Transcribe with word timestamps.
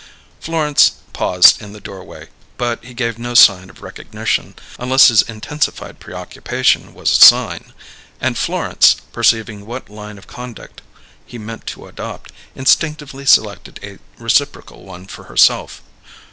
Florence 0.39 0.93
paused 1.13 1.61
in 1.61 1.73
the 1.73 1.79
doorway, 1.79 2.29
but 2.57 2.83
he 2.83 2.91
gave 2.91 3.19
no 3.19 3.35
sign 3.35 3.69
of 3.69 3.83
recognition, 3.83 4.55
unless 4.79 5.09
his 5.09 5.21
intensified 5.21 5.99
preoccupation 5.99 6.95
was 6.95 7.11
a 7.11 7.21
sign, 7.21 7.71
and 8.19 8.35
Florence, 8.35 8.95
perceiving 9.13 9.63
what 9.63 9.91
line 9.91 10.17
of 10.17 10.25
conduct 10.25 10.81
he 11.23 11.37
meant 11.37 11.67
to 11.67 11.85
adopt, 11.85 12.31
instinctively 12.55 13.27
selected 13.27 13.79
a 13.83 13.99
reciprocal 14.19 14.83
one 14.83 15.05
for 15.05 15.25
herself. 15.25 15.83